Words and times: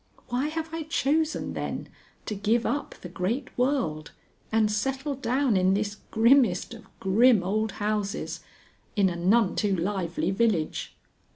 Why 0.29 0.47
have 0.47 0.73
I 0.73 0.81
chosen, 0.81 1.53
then, 1.53 1.87
to 2.25 2.33
give 2.33 2.65
up 2.65 2.95
the 3.01 3.07
great 3.07 3.55
world 3.55 4.13
and 4.51 4.71
settle 4.71 5.13
down 5.13 5.55
in 5.55 5.75
this 5.75 5.97
grimmest 6.09 6.73
of 6.73 6.87
grim 6.99 7.43
old 7.43 7.73
houses 7.73 8.39
in 8.95 9.09
a 9.09 9.15
none 9.15 9.55
too 9.55 9.75
lively 9.75 10.31
village? 10.31 10.95